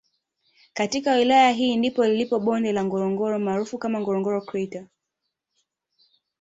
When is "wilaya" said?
1.15-1.51